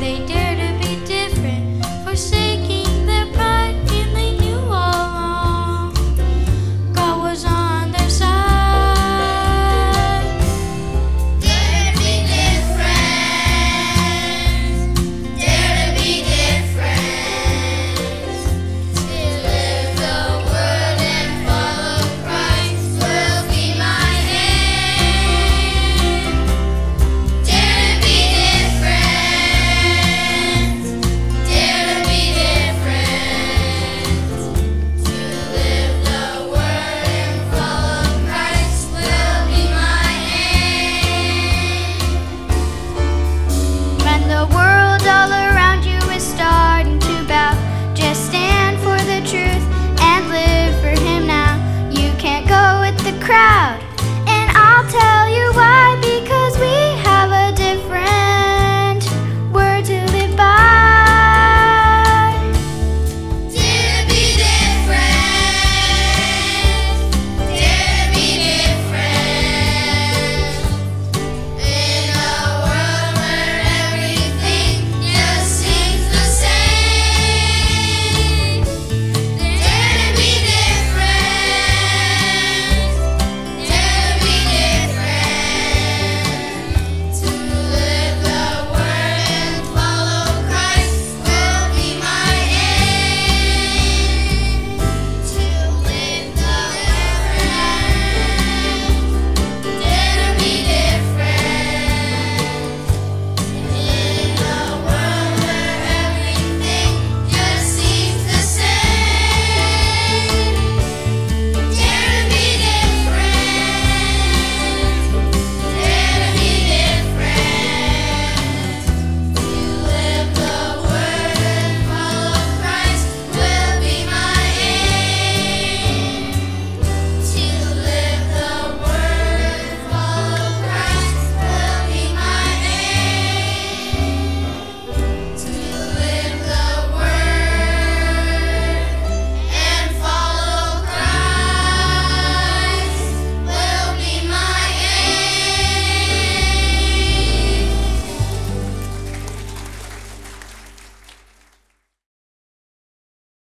[0.00, 0.39] they do.